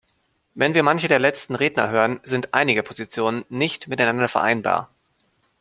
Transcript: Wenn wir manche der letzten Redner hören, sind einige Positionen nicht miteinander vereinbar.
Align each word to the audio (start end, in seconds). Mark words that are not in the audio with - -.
Wenn 0.55 0.73
wir 0.73 0.81
manche 0.81 1.07
der 1.07 1.19
letzten 1.19 1.53
Redner 1.53 1.91
hören, 1.91 2.21
sind 2.23 2.55
einige 2.55 2.81
Positionen 2.81 3.45
nicht 3.49 3.87
miteinander 3.87 4.29
vereinbar. 4.29 4.89